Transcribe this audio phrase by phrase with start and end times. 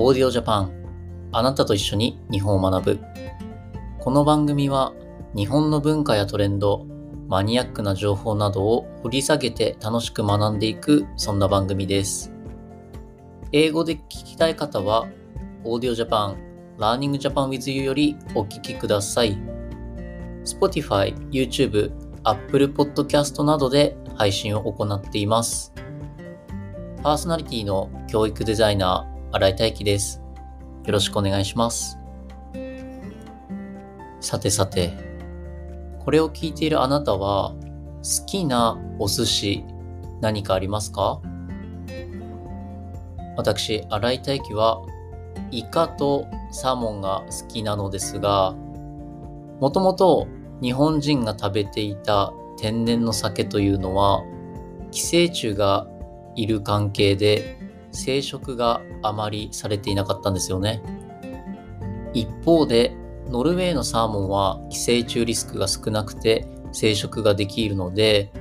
[0.00, 0.70] オーディオジャパン
[1.32, 3.00] あなたと一緒に日本を学ぶ。
[3.98, 4.94] この番組は
[5.34, 6.86] 日本の文化やトレンド
[7.26, 12.32] マニアックな情報などを掘り下げて楽しく学んでいくそんな番組です。
[13.50, 15.08] 英語で聞きたい方は
[15.64, 16.36] オーディオジャパン
[16.78, 19.36] Learning Japan with You よりお聞きください。
[20.44, 21.90] Spotify、YouTube、
[22.22, 25.74] Apple Podcast などで配信を行っています。
[27.02, 30.22] パーソナリティの教育デザイナー、新井大輝です。
[30.86, 31.98] よろしくお願いします。
[34.20, 34.92] さてさて、
[35.98, 39.64] これを聞いているあなたは、好きなお寿司
[40.22, 41.20] 何かありますか？
[43.36, 44.80] 私、新井大輝は、
[45.50, 48.54] イカとサーモンが好きなのですが、
[49.60, 50.26] もともと
[50.62, 54.22] 日本人が食べていた天然の酒というのは、
[54.90, 55.86] 寄生虫が
[56.34, 57.57] いる関係で
[57.98, 60.82] 生殖があまりされていなかったんですよね。
[62.14, 62.96] 一方で
[63.28, 68.32] ノルウェーのサーモンは寄生虫リスクが少なくて生殖ができるので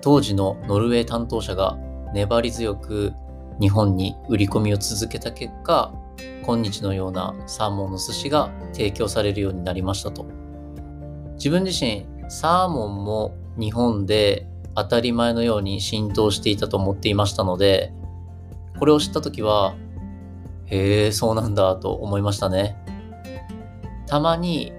[0.00, 1.78] 当時のノルウェー担当者が
[2.12, 3.12] 粘り強く
[3.60, 5.94] 日本に売り込みを続けた結果
[6.42, 10.26] 今日のようなサーモンの寿司が提供されるようになりましたと
[11.34, 17.92] 自分自身サーモンも日本で当たり前のように浸透していたと思っていましたので、
[18.78, 19.74] これを知った時は、
[20.66, 22.76] へえ、そうなんだと思いましたね。
[24.06, 24.72] たまに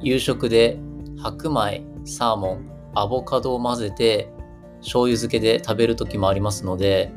[0.00, 0.78] 夕食で
[1.18, 4.32] 白米、サーモン、アボカドを混ぜて
[4.80, 7.12] 醤油漬けで食べる時もありますので、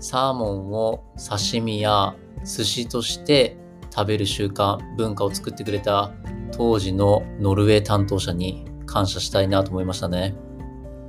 [0.00, 2.14] サーモンを刺身や
[2.44, 3.56] 寿司として
[3.94, 6.12] 食べる習慣、文化を作ってくれた
[6.52, 10.34] 当時のノルウェー担当者に感謝したいなと思いましたね。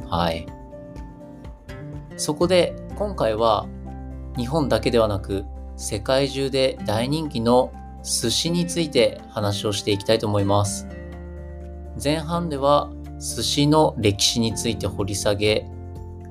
[0.09, 0.45] はい。
[2.15, 3.67] そこで今回は
[4.37, 7.71] 日本だけではなく世界中で大人気の
[8.03, 10.87] 寿司について話をしていきたいと思います。
[12.01, 15.67] 前半では寿司の歴史について掘り下げ、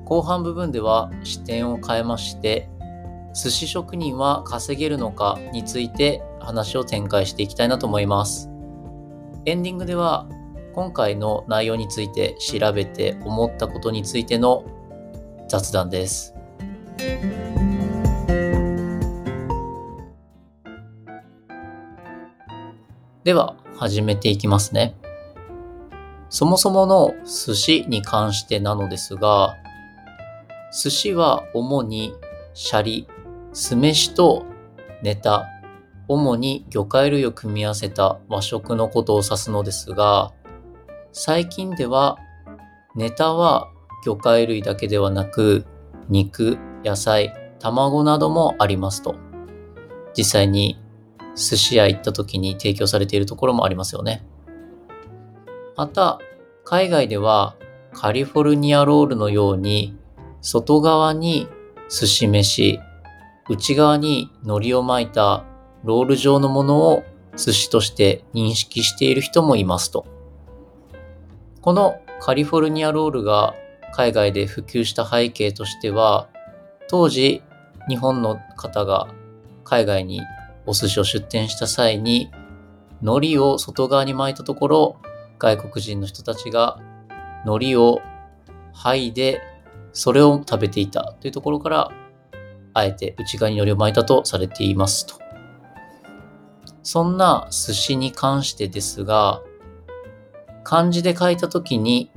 [0.05, 2.69] 後半部分では視点を変えまして、
[3.33, 8.49] 寿司職人は稼げるのかについて話を展開していきたいなと思います。
[9.45, 10.27] エンディングでは
[10.73, 14.63] 今回の内容について調べて思ったことについての
[15.49, 16.33] 雑談です。
[23.27, 24.95] では始めていきますね。
[26.29, 29.57] そもそもの寿司に関してなのですが、
[30.71, 32.13] 寿司は主に
[32.53, 33.05] シャリ、
[33.51, 34.45] 酢飯と
[35.03, 35.45] ネタ、
[36.07, 40.31] 主に魚介類を組み合わせた和食のことを指すのですが、
[41.11, 42.17] 最近では
[42.95, 43.69] ネタは
[44.05, 45.65] 魚介類だけではなく
[46.07, 49.15] 肉、野菜、卵などもありますと。
[50.15, 50.79] 実際に
[51.37, 54.25] 寿司屋行った時に提供されているところもありますよね。
[55.75, 56.19] また、
[56.65, 57.55] 海外では
[57.93, 59.95] カリフォルニアロールのように
[60.41, 61.47] 外側に
[61.89, 62.79] 寿司飯、
[63.47, 65.45] 内側に海苔を巻いた
[65.83, 67.03] ロール状のものを
[67.37, 70.05] 寿司として認識している人もいますと。
[71.61, 73.53] このカリフォルニアロールが
[73.93, 76.27] 海外で普及した背景としては、
[76.89, 77.43] 当時
[77.87, 79.07] 日本の方が
[79.63, 80.21] 海外に
[80.67, 82.29] お寿司を出店した際に、
[83.01, 84.97] 海苔を外側に巻いたところ、
[85.39, 86.79] 外国人の人たちが
[87.45, 88.01] 海苔を
[88.75, 89.41] 剥いで、
[89.93, 91.91] それを食べていたというところから、
[92.73, 95.15] あえて内側に海苔を巻いたとされていますと。
[96.83, 99.41] そんな寿司に関してですが、
[100.63, 102.11] 漢字で書いたときに、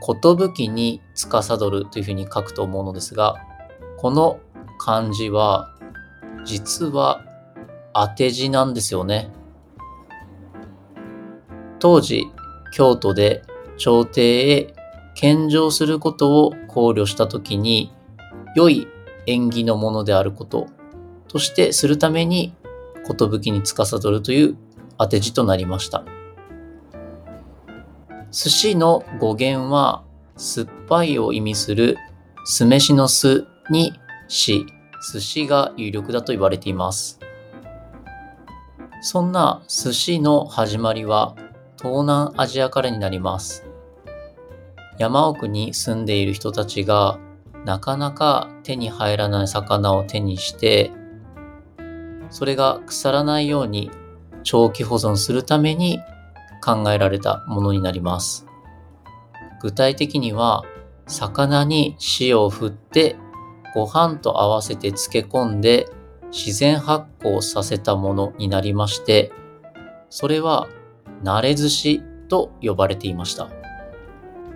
[0.00, 3.34] 寿に司るというふうに書くと思うのですが、
[3.96, 4.38] この
[4.78, 5.74] 漢字は、
[6.44, 7.24] 実は
[8.00, 9.30] 当て字なんですよね。
[11.80, 12.26] 当時、
[12.72, 13.42] 京都で
[13.76, 14.74] 朝廷へ
[15.14, 17.92] 献上することを考慮したときに、
[18.54, 18.86] 良い
[19.26, 20.66] 縁起のものであること
[21.26, 22.54] としてするために、
[23.04, 24.56] 寿に司るという
[24.98, 26.04] 当て字となりました。
[28.30, 30.04] 寿司の語源は
[30.36, 31.96] 酸っぱいを意味する
[32.44, 33.92] 酢飯の酢に
[34.28, 34.66] し、
[35.12, 37.17] 寿司が有力だと言われています。
[39.00, 41.36] そんな寿司の始まりは
[41.80, 43.64] 東南アジアからになります。
[44.98, 47.20] 山奥に住んでいる人たちが
[47.64, 50.90] なかなか手に入らない魚を手にして、
[52.30, 53.90] それが腐らないように
[54.42, 56.00] 長期保存するために
[56.64, 58.46] 考えられたものになります。
[59.60, 60.64] 具体的には、
[61.06, 63.16] 魚に塩を振って
[63.74, 65.88] ご飯と合わせて漬け込んで
[66.30, 69.32] 自然発酵させたものになりまして、
[70.10, 70.68] それは
[71.22, 73.48] 慣れ寿司と呼ばれていました。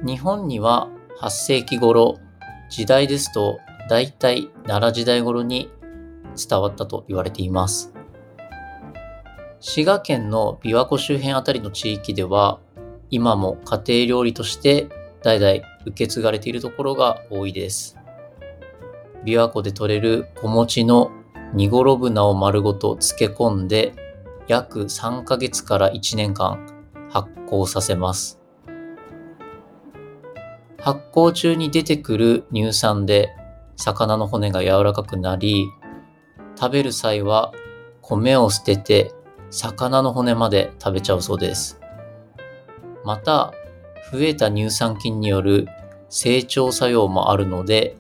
[0.05, 0.89] 日本には
[1.21, 2.19] 8世紀頃、
[2.71, 3.59] 時代ですと
[3.89, 5.71] 大体奈良時代頃に
[6.37, 7.93] 伝わったと言われています。
[9.61, 12.59] 滋賀県の琵琶湖周辺あたりの地域では、
[13.11, 14.89] 今も家庭料理として
[15.23, 17.97] 代々受け継がれているところが多いです。
[19.25, 21.13] 琵琶湖で採れる小餅の
[21.55, 23.95] 煮ごろ船を丸ごと漬け込んで
[24.49, 26.67] 約3ヶ月から1年間
[27.11, 28.41] 発酵させます。
[30.79, 33.37] 発酵中に出てくる乳酸で
[33.77, 35.69] 魚の骨が柔らかくなり、
[36.59, 37.53] 食べる際は
[38.01, 39.13] 米を捨てて
[39.51, 41.79] 魚の骨まで食べちゃうそうです。
[43.05, 43.53] また、
[44.13, 45.67] 増えた乳酸菌による
[46.09, 47.97] 成長作用もあるので、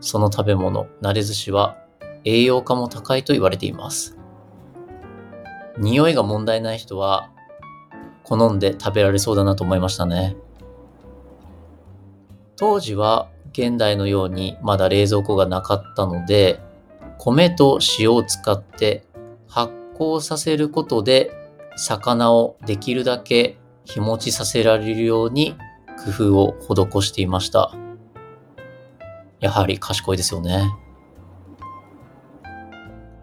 [0.00, 1.78] その食べ物、慣れ寿司は
[2.24, 4.16] 栄養価も高いと言われています。
[5.78, 7.30] 匂いが問題ない人は
[8.22, 10.36] 好んで食べられそうだなと思いましたね。
[12.56, 16.60] 当時は現代のようにまだ冷蔵庫がなかったので、
[17.18, 19.04] 米と塩を使って
[19.48, 21.32] 発酵させることで
[21.76, 25.56] 魚をできるだけ日持ちさせられるように
[26.04, 27.72] 工夫を施していました。
[29.40, 30.64] やはり賢いですよね。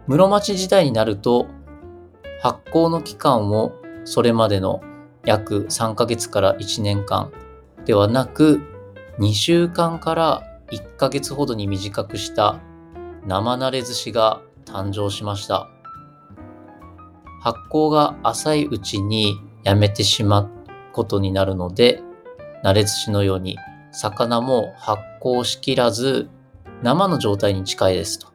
[0.08, 1.46] 室町時代になると
[2.40, 3.72] 発酵の期間を
[4.04, 4.82] それまでの
[5.24, 7.30] 約3ヶ月から1年間
[7.84, 8.60] ではなく
[9.18, 12.60] 2週間から1ヶ月ほどに短くした
[13.26, 15.68] 生慣れ寿司が誕生しました。
[17.40, 20.50] 発酵が浅いうちにやめてしまう
[20.92, 22.02] ことになるので、
[22.64, 23.58] 慣れ寿司のように
[23.92, 26.28] 魚も発酵しきらず
[26.82, 28.28] 生の状態に近いですと。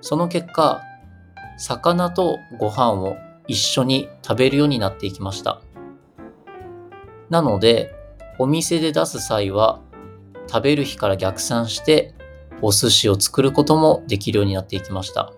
[0.00, 0.82] その結果、
[1.56, 3.16] 魚とご飯を
[3.46, 5.60] 一緒に食べるようになっていきました。
[7.30, 7.94] なので、
[8.38, 9.80] お店で出す際は
[10.48, 12.14] 食べる日から逆算して
[12.62, 15.32] お寿司を作ることもできるようになっていきました。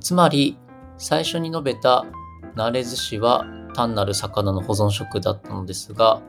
[0.00, 0.56] つまり
[0.98, 2.06] 最初に述べた
[2.54, 3.44] 慣れ寿司は
[3.74, 6.22] 単なる魚の保存食だったのですが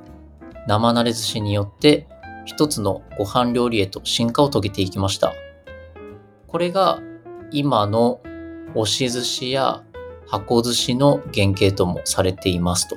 [0.67, 2.07] 生慣れ寿司によって
[2.45, 5.33] 一つのご飯料理へと進化を遂げていきました。
[6.47, 6.99] これが
[7.51, 8.21] 今の
[8.79, 9.83] 押し寿司や
[10.27, 12.95] 箱寿司の原型ともされていますと。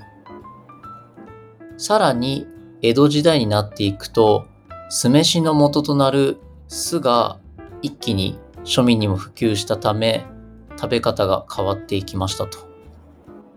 [1.77, 2.47] さらに
[2.82, 4.47] 江戸時代になっていくと
[4.88, 6.38] 酢飯の元となる
[6.69, 7.38] 酢が
[7.82, 10.27] 一気に庶民にも普及したため
[10.77, 12.59] 食べ方が変わっていきましたと。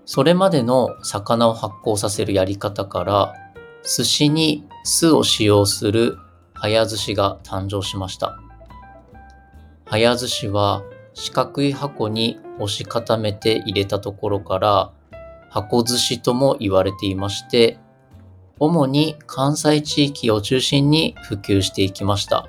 [0.06, 3.34] それまでの魚を発酵させるやり方から
[3.84, 6.18] 寿司に酢を使用する
[6.54, 8.38] 早寿司が誕生しました。
[9.86, 14.92] 早寿司は四角い箱に押し固めて入れたところから
[15.50, 17.78] 箱寿司とも言われていまして
[18.60, 22.48] 主に関西地域を中心に普及していきました。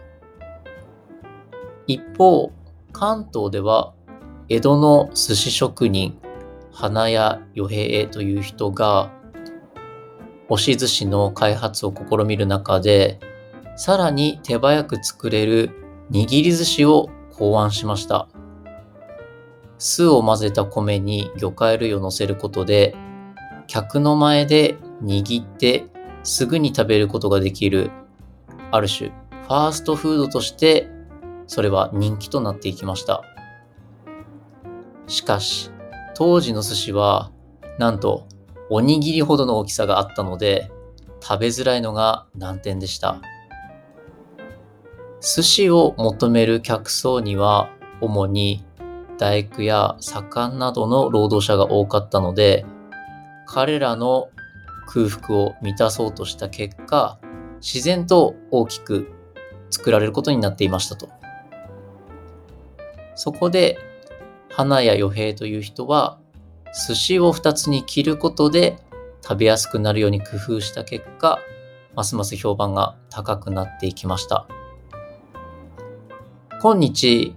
[1.87, 2.52] 一方、
[2.93, 3.94] 関東では
[4.49, 6.19] 江戸の寿司職人、
[6.72, 9.11] 花屋与平という人が
[10.49, 13.19] 押し寿司の開発を試みる中で、
[13.76, 15.70] さらに手早く作れる
[16.11, 18.28] 握り寿司を考案しました。
[19.87, 22.97] 酢を混ぜた米に魚介類を乗せることで、
[23.67, 25.85] 客の前で握って
[26.23, 27.91] すぐに食べることができる、
[28.71, 30.88] ある種、ファーストフードとして、
[31.47, 33.25] それは人気となっていきました。
[35.07, 35.71] しかし、
[36.14, 37.31] 当時の寿司は、
[37.79, 38.26] なんと、
[38.71, 40.73] おにぎりほどの大きさがあったので、
[41.21, 43.21] 食べづらいのが難点でした。
[45.21, 47.69] 寿司を求める客層には、
[48.00, 48.64] 主に
[49.18, 52.64] 大工や左官などの労働者が多かったので、
[53.47, 54.28] 彼らの
[54.87, 57.18] 空腹を満たそうとした結果、
[57.61, 59.11] 自然と大きく
[59.71, 61.09] 作られることになっていましたと。
[63.14, 63.78] そこで、
[64.50, 66.18] 花屋与平という人は、
[66.88, 68.76] 寿司を2つに切ることで
[69.23, 71.38] 食べやすくなるように工夫した結果、
[71.94, 74.47] ますます評判が高くなっていきました。
[76.61, 77.35] 今日、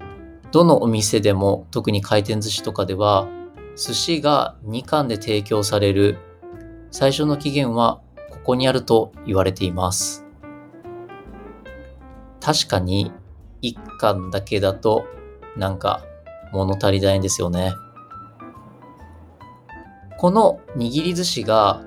[0.51, 3.27] どのお店でも、特に回転寿司とかでは、
[3.75, 6.17] 寿司が2貫で提供される
[6.89, 8.01] 最初の期限は
[8.31, 10.25] ここにあると言われています。
[12.41, 13.11] 確かに
[13.61, 15.05] 1巻だけだと
[15.55, 16.03] なんか
[16.51, 17.73] 物足りないんですよね。
[20.17, 21.83] この握り寿司が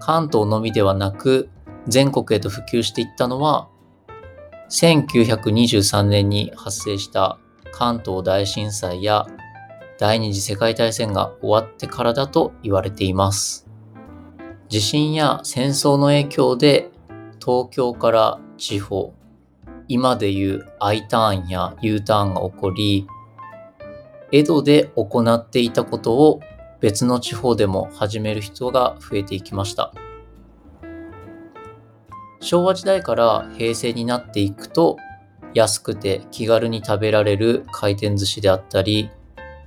[0.00, 1.48] 関東のみではなく
[1.86, 3.68] 全国へと普及していったのは
[4.70, 7.38] 1923年に発生した
[7.72, 9.26] 関東大震災や
[9.98, 13.66] 第二次世界大戦が終わってからだと言われています。
[14.68, 16.90] 地震や戦争の影響で
[17.44, 19.12] 東京から地方、
[19.88, 23.06] 今でいう I ターンや U ターンが起こり、
[24.32, 26.40] 江戸で行っていたことを
[26.80, 29.92] 別の地方でも始める人が増えていきました。
[32.40, 34.96] 昭和時代から平成になっていくと
[35.54, 39.10] 安くて気軽に食べられる回転寿司であったり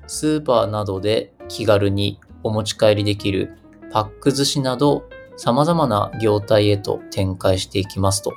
[0.08, 3.58] スーパーなどで気軽にお持ち帰りできる
[3.92, 8.34] パック寿司など様々な業態へと展開していきますと。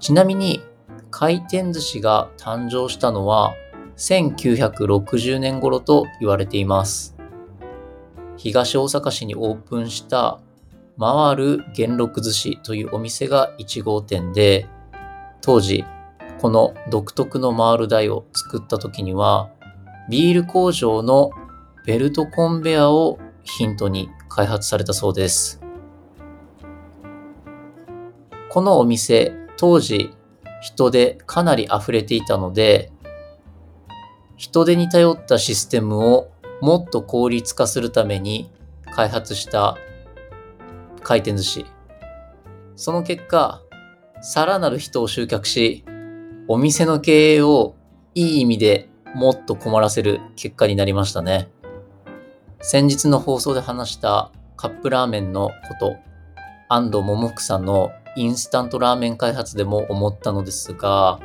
[0.00, 0.62] ちなみに
[1.10, 3.54] 回転寿司が誕生したのは
[3.96, 7.16] 1960年頃と言われています。
[8.36, 10.40] 東大阪市にオープンした
[10.98, 14.66] 回る元禄寿司というお店が1号店で、
[15.40, 15.84] 当時
[16.40, 19.50] この独特の回る台を作った時には、
[20.10, 21.30] ビール工場の
[21.86, 25.60] ベルトコンベアをヒントに開発されたそうです。
[28.50, 30.14] このお店、当時
[30.60, 32.92] 人でかなり溢れていたので、
[34.36, 38.50] 人手に頼ったシステムをもっと効率化するために
[38.92, 39.76] 開発した
[41.02, 41.66] 回転寿司。
[42.74, 43.62] その結果、
[44.22, 45.84] さらなる人を集客し、
[46.48, 47.74] お店の経営を
[48.14, 51.48] いい意味でもっと困らせる結果になりましたね。
[52.60, 55.96] 先日の放送で話したカップラーメンのこと、
[56.68, 61.20] 安藤桃福さんのインスタントラーメン開発でも思ったのですが、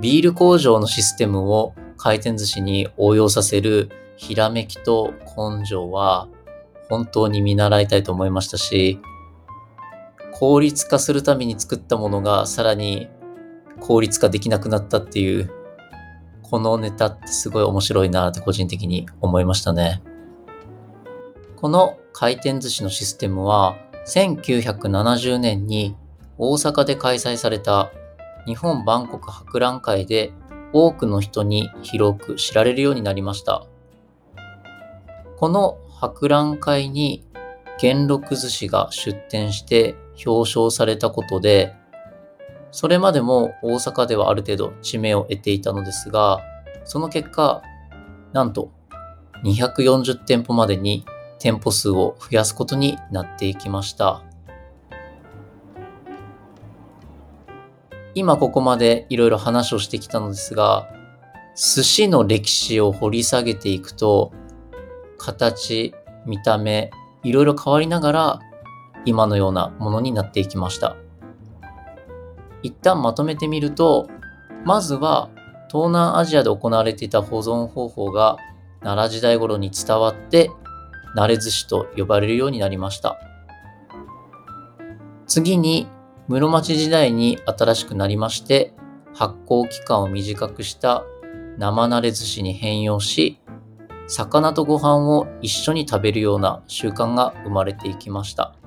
[0.00, 6.28] ビール工場のシステムを回転寿司に応用させるひらめきと根性は
[6.88, 9.00] 本当に見習いたいと思いましたし、
[10.38, 13.08] 効率化するために作ったものがさらに
[13.80, 15.50] 効率化できなくなったっていう、
[16.42, 20.00] このネタってすごい面白いなって個人的に思いましたね。
[21.56, 25.96] この回転寿司のシステムは1970年に
[26.38, 27.90] 大阪で開催された
[28.46, 30.32] 日本万国博覧会で
[30.72, 33.66] 多くの人に広く知られるようになりました。
[35.36, 37.26] この博覧会に
[37.80, 41.74] 元禄寿司が出展して表彰されたことで、
[42.70, 46.40] それまでも大阪ではある程度知名を得ていたのですが、
[46.84, 47.62] その結果、
[48.32, 48.70] なんと
[49.44, 51.04] 240店舗までに
[51.38, 54.22] 店舗数を増やすことになっていきました。
[58.14, 60.88] 今ここまでいろいろ話をしてきたのですが、
[61.54, 64.32] 寿司の歴史を掘り下げていくと、
[65.18, 65.94] 形、
[66.26, 66.90] 見た目、
[67.22, 68.40] いろいろ変わりながら、
[69.08, 70.96] 今のようなものになっていきました。
[72.62, 74.08] 一旦まとめてみると、
[74.64, 75.30] まずは
[75.70, 78.36] 東南アジアで行われていた保存方法が
[78.80, 80.50] 奈良時代頃に伝わって、
[81.16, 83.18] 慣れ寿司と呼ばれるようになりました。
[85.26, 85.86] 次に
[86.26, 88.74] 室町時代に新しくなりまして、
[89.14, 91.04] 発酵期間を短くした
[91.56, 93.40] 生慣れ寿司に変容し、
[94.06, 98.57] 魚とご飯を一緒に食べるような習慣が生まれていきました。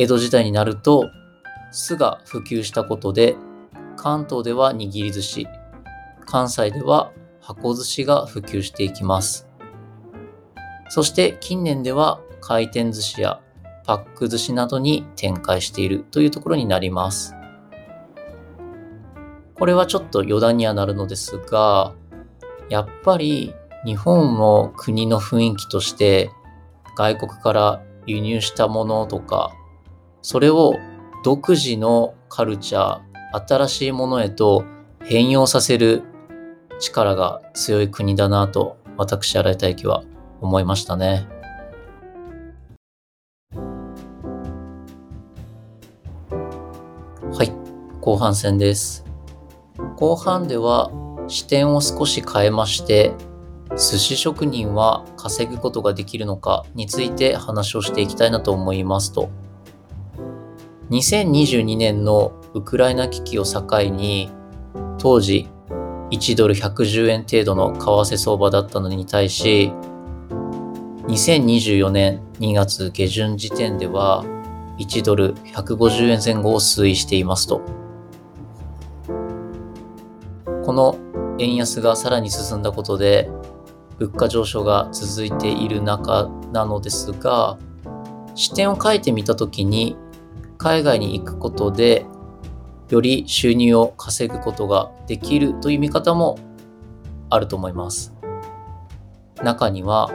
[0.00, 1.10] 江戸時代になると、
[1.72, 3.36] 酢が普及したことで、
[3.98, 5.46] 関東では握り寿司、
[6.24, 9.46] 関西では箱寿司が普及していきます。
[10.88, 13.42] そして近年では回転寿司や
[13.84, 17.34] パック寿司などに展開しているというところになります。
[19.58, 21.92] これはちょっと余談にはなるのですが、
[22.70, 23.54] やっぱり
[23.84, 26.30] 日本の国の雰囲気として
[26.96, 29.52] 外国から輸入したものとか、
[30.22, 30.74] それを
[31.24, 34.64] 独自のカルチャー、新しいものへと
[35.02, 36.02] 変容させる
[36.78, 40.04] 力が強い国だなと私、新井大輝は
[40.40, 41.26] 思いましたね。
[47.32, 47.52] はい
[48.00, 49.04] 後半戦です。
[49.96, 50.90] 後半では
[51.28, 53.14] 視点を少し変えまして、
[53.70, 59.30] 寿司職人は稼ぐことができるのかについて話をしていきたいなと思いますと。
[60.90, 64.30] 2022年のウクライナ危機を境に、
[64.98, 65.48] 当時
[66.10, 69.72] 1ドル110円程度の為替相場だったのに対し、
[71.06, 74.24] 2024年2月下旬時点では
[74.78, 77.60] 1ドル150円前後を推移していますと。
[80.64, 80.96] この
[81.38, 83.30] 円安がさらに進んだことで
[83.98, 87.58] 物価上昇が続いている中なのですが
[88.34, 89.96] 視点を変えてみた時に
[90.60, 92.04] 海外に行くことで
[92.90, 96.38] より収入を稼ぐことができるという見方も
[97.30, 98.14] あると思います。
[99.42, 100.10] 中には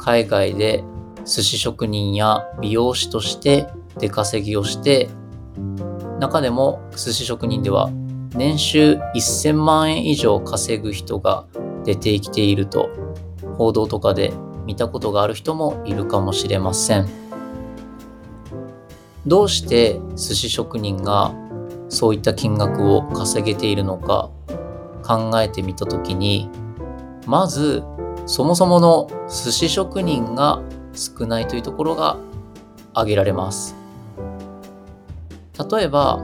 [0.00, 0.82] 海外で
[1.24, 3.68] 寿司職人や美容師として
[4.00, 5.08] 出稼ぎをして
[6.18, 7.88] 中でも寿司職人では
[8.34, 11.46] 年収1000万円以上稼ぐ人が
[11.84, 12.90] 出てきていると
[13.56, 14.32] 報道とかで
[14.66, 17.25] 見たことがある人もいるかもしれません
[19.26, 21.34] どうして寿司職人が
[21.88, 24.30] そういった金額を稼げているのか
[25.02, 26.48] 考えてみた時に
[27.26, 27.82] まず
[28.26, 30.62] そもそもの寿司職人が
[30.94, 32.16] 少ないというところが
[32.92, 33.76] 挙げられます。
[35.70, 36.20] 例えば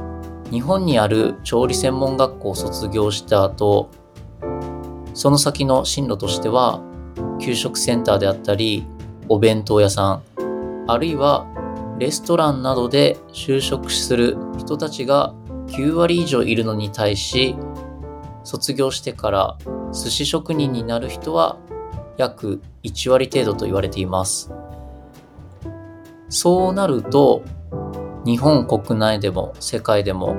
[0.50, 3.88] 日本にある調理専門学校を卒業した後
[5.14, 6.82] その先の進路としては
[7.40, 8.86] 給食センターであったり
[9.28, 10.22] お弁当屋さん
[10.86, 11.46] あるいは
[11.98, 15.34] レストランなどで就職する人たちが
[15.68, 17.56] 9割以上いるのに対し
[18.44, 19.58] 卒業してから
[19.92, 21.58] 寿司職人になる人は
[22.16, 24.52] 約1割程度と言われています。
[26.28, 27.42] そうなると
[28.24, 30.34] 日本国内でも世界でも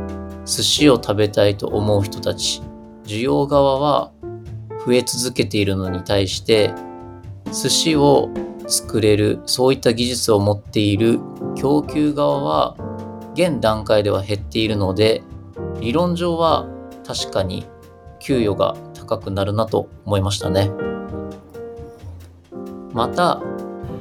[0.45, 2.61] 寿司を食べたいと思う人たち
[3.05, 4.11] 需要側は
[4.85, 6.73] 増え続けているのに対して
[7.51, 8.29] 寿司を
[8.67, 11.19] 作れるそういった技術を持っている
[11.55, 12.75] 供給側は
[13.33, 15.23] 現段階では減っているので
[15.79, 16.67] 理論上は
[17.05, 17.65] 確かに
[18.19, 20.71] 給与が高くなるなと思いましたね。
[22.93, 23.41] また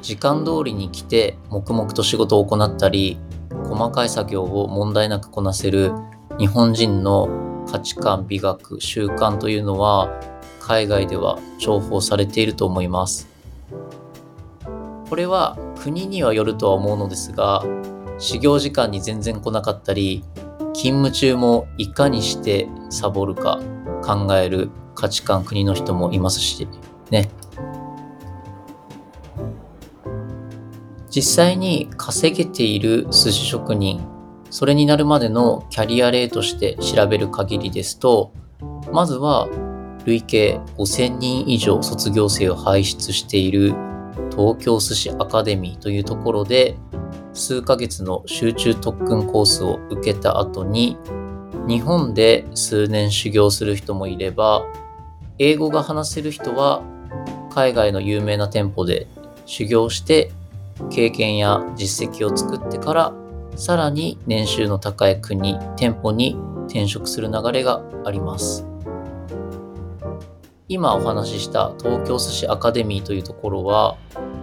[0.03, 3.19] 時間通りに来て黙々と仕事を行ったり
[3.65, 5.93] 細かい作業を問題なくこなせる
[6.39, 10.21] 日本人の価値観美学習慣というのは
[10.61, 13.29] 海外では重宝されていると思います。
[15.13, 17.63] これは国にはよるとは思うのですが
[18.17, 20.25] 始業時間に全然来なかったり
[20.73, 23.61] 勤務中もいかにしてサボるか
[24.03, 26.67] 考える価値観国の人もいますし
[27.11, 27.29] ね。
[31.11, 34.03] 実際に稼げている寿司職人
[34.49, 38.33] それになるまでのキャリア例として調べる限りですと
[38.91, 39.47] まずは
[40.07, 43.92] 累計5000人以上卒業生を輩出している
[44.37, 46.77] 東京寿司アカデミーというところで
[47.33, 50.97] 数ヶ月の集中特訓コースを受けた後に
[51.69, 54.65] 日本で数年修行する人もいれば
[55.39, 56.83] 英語が話せる人は
[57.55, 59.07] 海外の有名な店舗で
[59.47, 60.33] 修行して
[60.91, 63.13] 経験や実績を作ってから
[63.57, 68.67] さらに年収の高い国店舗に転職する流れがあります。
[70.69, 73.99] 今お話しした東京寿司アカデミーというところは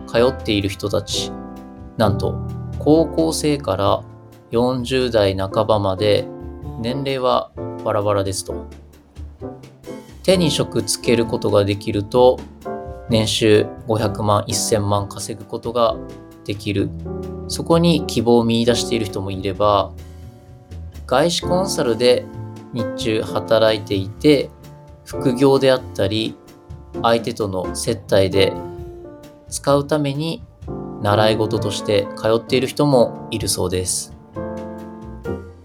[0.09, 1.31] 通っている人たち。
[1.97, 2.35] なんと
[2.79, 4.03] 高校生から
[4.51, 6.27] 40代半ばまで
[6.79, 7.51] 年齢は
[7.85, 8.65] バラバラですと。
[10.23, 12.39] 手に職つけることができると
[13.09, 15.95] 年収500万1000万稼ぐことが
[16.45, 16.89] できる。
[17.47, 19.91] そこに希望を見いだしている人もいれば
[21.07, 22.25] 外資コンサルで
[22.73, 24.51] 日中働いていて
[25.03, 26.35] 副業であったり
[27.01, 28.53] 相手との接待で
[29.49, 30.43] 使うために
[31.01, 34.13] 習い事として通っている人もいるそうです。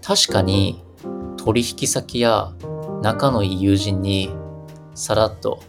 [0.01, 0.83] 確かに
[1.37, 2.53] 取引先や
[3.01, 4.29] 仲のいい友人に
[4.93, 5.61] さらっと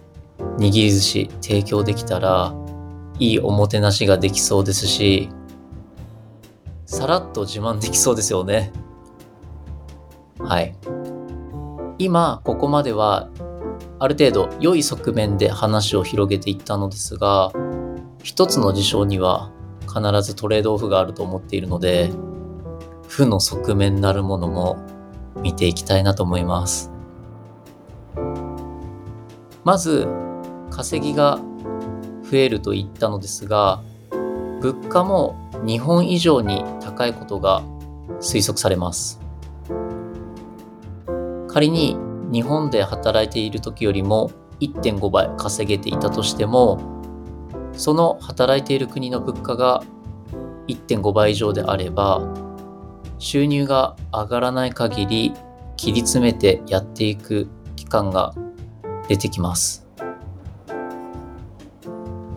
[0.58, 2.54] 握り寿司提供できたら
[3.18, 5.30] いいおもてなしができそうですし
[6.84, 8.72] さらっと自慢できそうですよね。
[10.38, 10.76] はい。
[11.98, 13.28] 今ここまでは
[13.98, 17.50] ある程度良い側面で話を広げていったのですが
[18.26, 22.10] 一つの事象には必ずトレードオフがあると思っているので
[23.06, 24.84] 負の側面なるものも
[25.40, 26.90] 見ていきたいなと思います。
[29.62, 30.08] まず
[30.70, 31.38] 稼ぎが
[32.28, 33.80] 増えると言ったのですが
[34.60, 37.62] 物価も日本以上に高いことが
[38.20, 39.20] 推測されます。
[41.46, 41.96] 仮に
[42.32, 46.95] 日本で働いている時よりも1.5倍稼げていたとしても
[47.76, 49.82] その働いている国の物価が
[50.68, 52.22] 1.5倍以上であれば
[53.18, 55.32] 収入が上がらない限り
[55.76, 58.34] 切り詰めてやっていく期間が
[59.08, 59.86] 出てきます。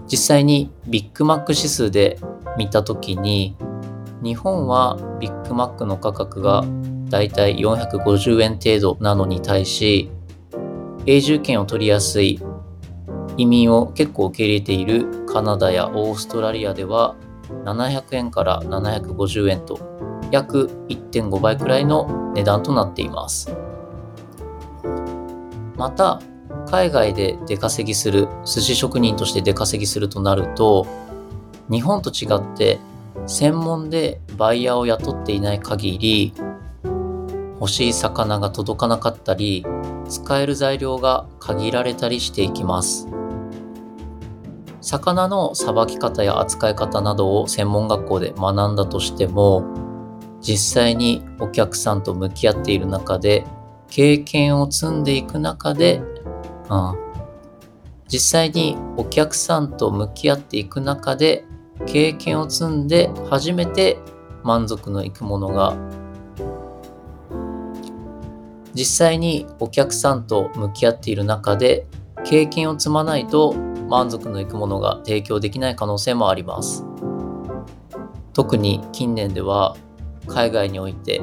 [0.10, 2.20] 実際にビッグマック指数で
[2.58, 3.56] 見た時に
[4.24, 6.64] 日本はビッグマックの価格が
[7.10, 10.10] だいたい450円程度なのに対し
[11.06, 12.40] 永住権を取りやすい
[13.40, 17.16] 移民を結構受け入れているカナダやオーストラリアでは
[17.64, 19.80] 700円から750円と
[20.30, 23.56] 約1.5倍くらいの値段となっています。
[25.78, 26.22] また、
[26.70, 30.86] 海外で出稼ぎする、寿司職人として出稼ぎするとなると、
[31.72, 32.78] 日本と違って
[33.26, 36.34] 専門でバイヤーを雇っていない限り、
[37.62, 39.66] 欲しい魚が届かなかったり、
[40.10, 43.08] 使える材料が限られたりしていきます。
[44.90, 49.64] 魚のさばき方や扱い方などを専門学校で学んだとしても
[50.42, 53.46] 実際にお客さんと向き合っている中で
[53.92, 56.02] 経験を積んでいく中で、
[56.70, 56.96] うん、
[58.08, 61.46] 実際にお客さんと向き合っていく中で
[61.86, 64.00] 経験を積んで初めて
[64.44, 65.78] 満足のいくものが
[68.74, 71.86] 実際にお客さんと向き合っている中で
[72.26, 76.86] 経験を積まないと満足のいくものが提供できない可能性もあります。
[78.34, 79.76] 特に近年では
[80.28, 81.22] 海外において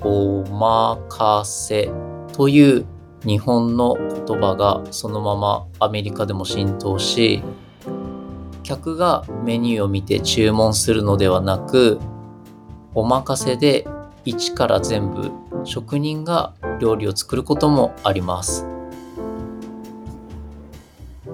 [0.00, 1.90] おまかせ
[2.32, 2.86] という
[3.24, 7.42] 日本の言葉がそのままアメリカでも浸透し
[8.62, 12.00] 客がメニューを見て注文するのではなく
[12.94, 13.86] お任せで
[14.24, 15.30] 一から全部
[15.64, 18.71] 職人が料理を作ることもあります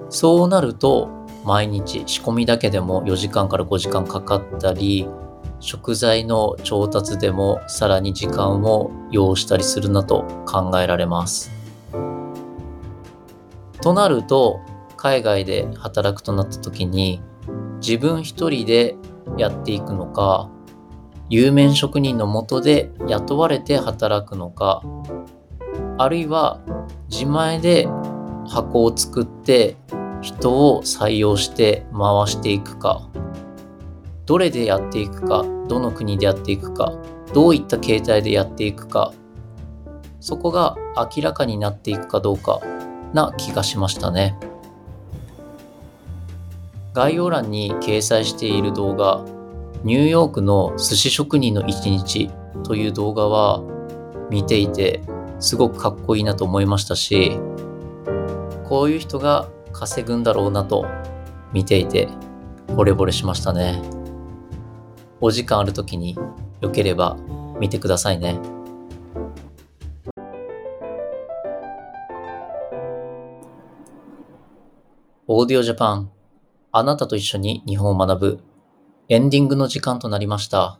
[0.09, 1.09] そうなると
[1.45, 5.07] 毎日仕込みだけでも4時間から5時間かかったり
[5.59, 11.51] 食材の調達でもさらに時間を要したりするなと考えられます。
[13.81, 14.59] となると
[14.97, 17.21] 海外で働くとなった時に
[17.81, 18.95] 自分一人で
[19.37, 20.49] やっていくのか
[21.29, 24.81] 有名職人のもとで雇われて働くのか
[25.97, 26.59] あるいは
[27.09, 27.87] 自前で
[28.49, 29.77] 箱を作って
[30.21, 33.07] 人を採用して回していくか。
[34.25, 36.93] どれでやっていくかどの国でやっていくか
[37.33, 39.13] どういった形態でやっていくか。
[40.19, 42.59] そこが明らかになっていくかどうか
[43.13, 44.37] な気がしましたね。
[46.93, 49.23] 概要欄に掲載している動画
[49.83, 52.29] ニューヨークの寿司職人の一日
[52.63, 53.61] という動画は
[54.29, 55.01] 見ていて
[55.39, 57.39] すごくかっこいいなと思いましたし
[58.69, 60.85] こういう人が稼ぐんだろうなと
[61.51, 62.07] 見ていて
[62.67, 63.81] 惚れ惚れしましたね。
[65.19, 66.15] お時間ある時に
[66.61, 67.17] よければ
[67.59, 68.39] 見てくださいね。
[75.27, 76.11] オーディオジャパン、
[76.71, 78.39] あなたと一緒に日本を学ぶ
[79.09, 80.79] エンディングの時間となりました。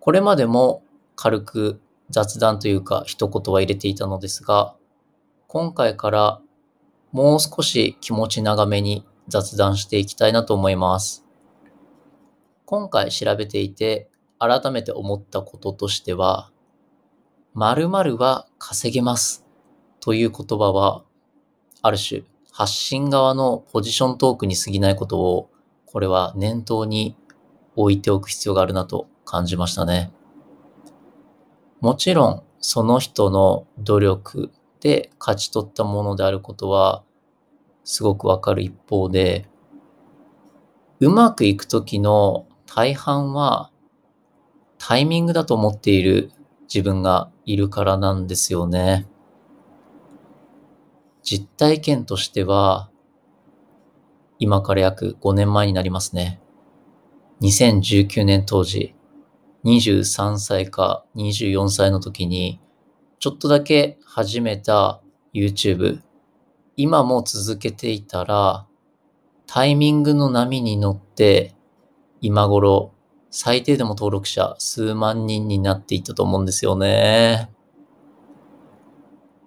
[0.00, 0.82] これまでも
[1.14, 4.75] 軽く雑談というか一言は入れていたのですが、
[5.48, 6.40] 今回から
[7.12, 11.24] もう少し気持ち長めに雑談していきたいなと思います。
[12.64, 16.50] 今回調べていて改めて思ったこととしては、
[17.54, 19.46] 〇〇は稼げます
[20.00, 21.04] という言葉は、
[21.80, 25.50] ある種発信側のポジショントークに過ぎないことを、
[25.84, 27.16] これは念頭に
[27.76, 30.12] 置いておく必要があるなと感じましたね。
[31.80, 34.50] もちろん、その人の努力
[34.86, 37.02] で勝ち取ったものであることは、
[37.82, 39.48] すごくわかる一方で、
[41.00, 43.72] うまくいくときの大半は
[44.78, 46.30] タイミングだと思っている
[46.72, 49.08] 自分がいるからなんですよね。
[51.24, 52.88] 実体験としては、
[54.38, 56.40] 今から約5年前になりますね。
[57.40, 58.94] 2019年当時、
[59.64, 62.60] 23歳か24歳の時に、
[63.18, 65.00] ちょっとだけ始めた
[65.32, 66.00] YouTube、
[66.76, 68.66] 今も続けていたら、
[69.46, 71.54] タイミングの波に乗って、
[72.20, 72.92] 今頃、
[73.30, 77.50] 最低でも登録者数万人になっていったと思うんですよね。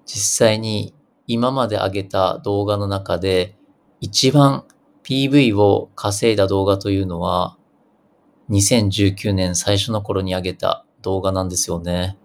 [0.06, 0.96] 実際に
[1.28, 3.56] 今まで上げた動画の中で
[4.02, 4.64] 一番
[5.04, 7.58] PV を稼いだ動画というのは
[8.50, 12.18] 2019年最初の頃に上げた動画なんですよね。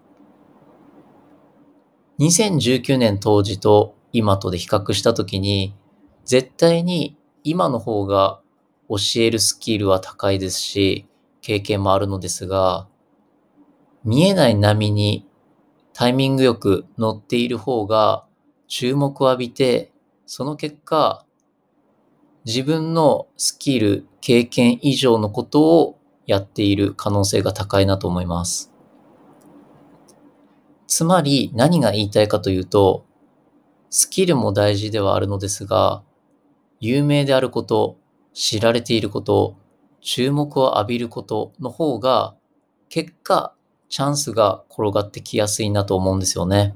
[2.19, 5.75] 2019年当時と今とで比較したときに、
[6.23, 8.39] 絶対に今の方が
[8.89, 11.07] 教えるスキルは高いですし、
[11.41, 12.87] 経験もあるのですが、
[14.03, 15.27] 見えない波に
[15.93, 18.25] タイミングよく乗っている方が
[18.67, 19.91] 注目を浴びて、
[20.25, 21.25] その結果、
[22.45, 28.74] 自分のスキル、経験以上のことをやっている可能性が高いなと思います。
[30.87, 33.05] つまり何が言いたいかというと、
[33.89, 36.03] スキルも大事ではあるのですが、
[36.79, 37.97] 有名であること、
[38.33, 39.55] 知られていること、
[40.01, 42.35] 注目を浴びることの方が
[42.89, 43.53] 結果、
[43.89, 46.75] チャンスが転がってきやすいなと思うんですよね。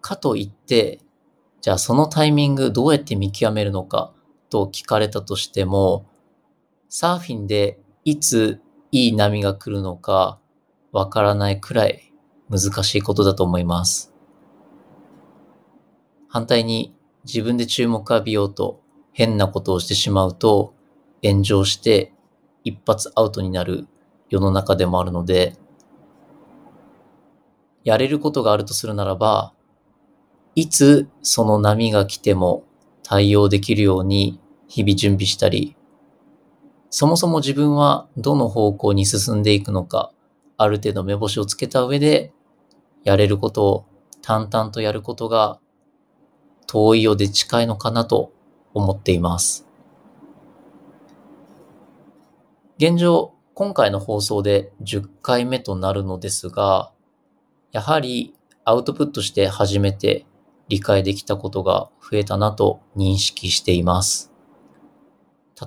[0.00, 1.00] かといって、
[1.60, 4.12] じゃあそのタイミングどうやって見極めるのか
[4.48, 6.06] と聞かれたとしても、
[6.88, 10.39] サーフィンでいついい波が来るのか
[10.92, 12.12] わからないくらい
[12.48, 14.12] 難しいことだと思います。
[16.28, 20.74] 反対に自分で注目浴びようと変なことをしてしまうと
[21.22, 22.12] 炎上して
[22.64, 23.86] 一発アウトになる
[24.28, 25.56] 世の中でもあるので、
[27.82, 29.52] やれることがあるとするならば、
[30.54, 32.64] いつその波が来ても
[33.02, 35.76] 対応できるように日々準備したり、
[36.90, 40.12] そもそも自分はどの方向に進んでいくのか、
[40.62, 42.34] ある程度目星をつけた上で、
[43.02, 43.86] やれることを
[44.20, 45.58] 淡々とやることが
[46.66, 48.34] 遠いようで近いのかなと
[48.74, 49.66] 思っています。
[52.76, 56.92] 現状、今回の放送で10回目となるのですが、
[57.72, 58.34] やはり
[58.66, 60.26] アウトプットして初めて
[60.68, 64.30] 理解できたことが増えたなと認識しています。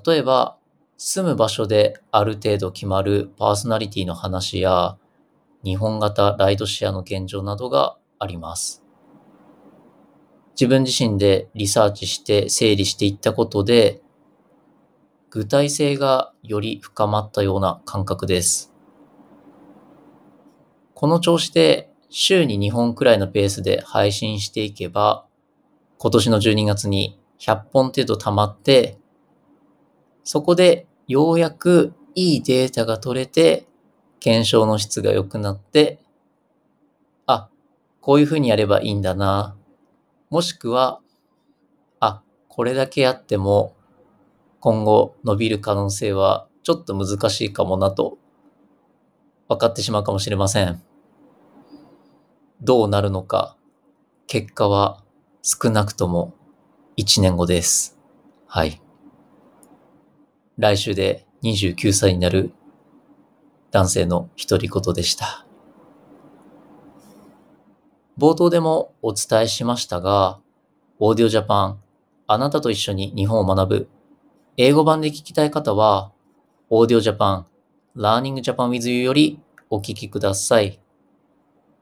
[0.06, 0.60] 例えば、
[0.98, 4.98] 住む場所である程度決まるパーソナリティの話や、
[5.64, 8.84] 日本型ライドシェアの現状などがあります。
[10.56, 14.02] 自分自身でリサーチして整理していったことで、
[15.30, 18.72] 具体性がより深まったような感覚です。
[20.94, 25.26] この調子で週に2本くらいのペースで配信していけば、
[25.98, 29.00] 今年の12月に100本程度溜まって、
[30.24, 33.68] そこでようやくいいデータが取れて、
[34.20, 36.00] 検証の質が良くなって、
[37.26, 37.50] あ、
[38.02, 39.56] こういうふうにやればいいんだな。
[40.30, 41.02] もしくは、
[42.00, 43.76] あ、これだけやっても
[44.60, 48.18] 今後伸びる可能性はちょっと難しいかもなと
[49.50, 50.82] 分かってしまうかもしれません。
[52.62, 53.58] どうなるのか、
[54.26, 55.04] 結果は
[55.42, 56.34] 少なくとも
[56.96, 58.00] 1年後です。
[58.48, 58.82] はい。
[60.58, 62.54] 来週で29歳になる
[63.72, 65.46] 男性の独り言でした。
[68.18, 70.40] 冒頭でもお伝えしましたが、
[71.00, 71.80] オーディオジャパン、
[72.28, 73.90] あなたと一緒に日本を学ぶ。
[74.56, 76.12] 英語版で聞きたい方は、
[76.70, 77.48] オーディオジャパン、
[77.96, 79.40] Learning Japan with You より
[79.72, 80.80] お聞きください。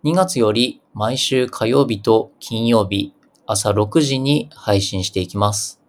[0.06, 3.14] 2月より毎週火曜日と金曜日
[3.46, 5.81] 朝6時に配信していきます。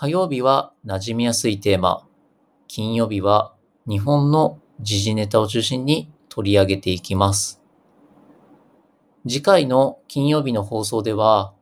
[0.00, 2.06] 火曜日は馴染みやすいテーマ、
[2.68, 3.52] 金曜日は
[3.88, 7.60] 日本の時事ネタを中心に取り上げていきます。
[9.26, 11.52] 次回の金曜日の放送では、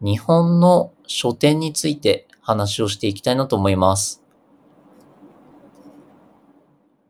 [0.00, 4.24] 日本の書店について話をしていきたいなと思います。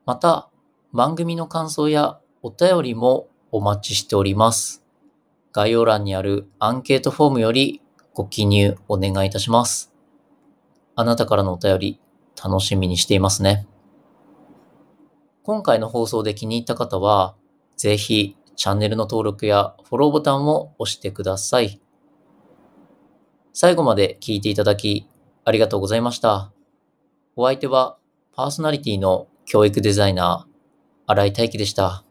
[0.04, 0.50] また、
[0.92, 4.84] 番組の感想やお便りもお待ちしております。
[5.50, 7.80] 概要欄にあるアンケートフォームより
[8.12, 9.93] ご記入お願いいたします。
[10.96, 12.00] あなたからのお便り
[12.42, 13.66] 楽しみにしていますね。
[15.42, 17.34] 今回の放送で気に入った方は、
[17.76, 21.80] ぜひチャンネルの登録やフォローボタンを押してください。
[23.52, 25.08] 最後まで聞いていただき
[25.44, 26.52] ありがとうございました。
[27.36, 27.98] お相手は
[28.32, 32.03] パーソナリティの教育デザイナー、新井大輝でした。